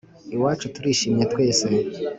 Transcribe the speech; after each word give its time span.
iwacu 0.35 0.65
turishimye 0.75 1.23
twese 1.31 1.67